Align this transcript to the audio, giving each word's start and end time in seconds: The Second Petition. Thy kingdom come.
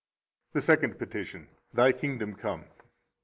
The 0.53 0.63
Second 0.63 0.97
Petition. 0.97 1.47
Thy 1.75 1.91
kingdom 1.91 2.33
come. 2.33 2.65